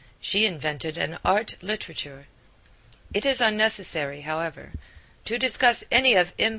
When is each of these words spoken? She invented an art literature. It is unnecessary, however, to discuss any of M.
She 0.19 0.47
invented 0.47 0.97
an 0.97 1.19
art 1.23 1.53
literature. 1.61 2.25
It 3.13 3.23
is 3.23 3.39
unnecessary, 3.39 4.21
however, 4.21 4.71
to 5.25 5.37
discuss 5.37 5.83
any 5.91 6.15
of 6.15 6.33
M. 6.39 6.49